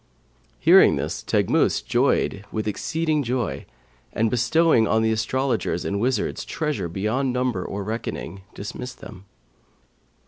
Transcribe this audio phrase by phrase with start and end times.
[0.57, 3.67] Hearing this Teghmus joyed with exceeding joy
[4.11, 9.25] and, bestowing on the astrologers and wizards treasure beyond numbering or reckoning, dismissed them.